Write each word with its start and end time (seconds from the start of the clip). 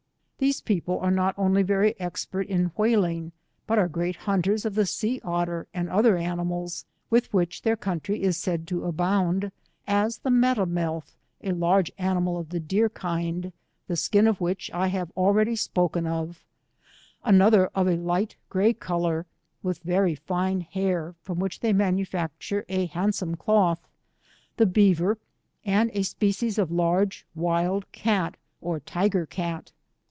These 0.41 0.61
people 0.61 0.99
i 1.01 1.09
2 1.09 1.09
9^ 1.09 1.09
sre 1.11 1.15
not 1.17 1.35
coly 1.35 1.63
very 1.63 1.99
expert 1.99 2.49
ia 2.49 2.71
whaling, 2.75 3.31
but 3.67 3.77
are 3.77 3.87
great 3.87 4.17
banters, 4.25 4.65
of 4.65 4.73
the 4.73 4.87
sea 4.87 5.21
otter 5.23 5.67
and 5.71 5.87
other 5.87 6.17
animals, 6.17 6.83
witlv 7.11 7.27
which 7.27 7.61
their 7.61 7.75
country 7.77 8.23
is 8.23 8.37
said 8.37 8.65
to 8.69 8.85
abound, 8.85 9.51
and 9.85 10.19
the 10.23 10.31
Meta 10.31 10.65
Bielth 10.65 11.11
a 11.43 11.51
large 11.51 11.91
animal 11.99 12.39
of 12.39 12.49
the 12.49 12.59
deer 12.59 12.89
hind, 12.95 13.53
the 13.85 13.95
skin 13.95 14.25
of 14.25 14.41
which 14.41 14.71
I 14.73 14.87
have 14.87 15.11
already 15.15 15.55
spoken 15.55 16.07
of, 16.07 16.43
another 17.23 17.67
of 17.75 17.87
a 17.87 17.95
light 17.95 18.35
grey 18.49 18.73
colour, 18.73 19.27
with 19.61 19.83
very 19.83 20.15
fine 20.15 20.61
hair 20.61 21.13
from 21.21 21.37
which 21.37 21.59
they 21.59 21.71
jriacufacture 21.71 22.63
a 22.67 22.87
handsome 22.87 23.35
cloth, 23.35 23.87
the 24.57 24.65
beaver, 24.65 25.19
and 25.63 25.91
a 25.93 26.01
species 26.01 26.57
of 26.57 26.71
large 26.71 27.27
wild 27.35 27.91
cat, 27.91 28.37
or 28.59 28.79
tyger 28.79 29.29
cat. 29.29 29.71